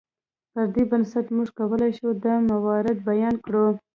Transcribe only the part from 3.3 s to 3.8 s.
کړو.